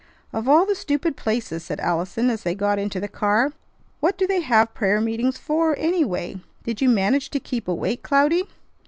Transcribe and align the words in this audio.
"Of 0.33 0.49
all 0.49 0.65
the 0.65 0.73
stupid 0.73 1.15
places!" 1.15 1.63
said 1.63 1.79
Allison 1.79 2.31
as 2.31 2.41
they 2.41 2.55
got 2.55 2.79
into 2.79 2.99
the 2.99 3.07
car. 3.07 3.51
"What 3.99 4.17
do 4.17 4.25
they 4.25 4.41
have 4.41 4.73
prayer 4.73 4.99
meetings 4.99 5.37
for, 5.37 5.77
anyway? 5.77 6.41
Did 6.63 6.81
you 6.81 6.89
manage 6.89 7.29
to 7.29 7.39
keep 7.39 7.67
awake, 7.67 8.01
Cloudy?" 8.01 8.45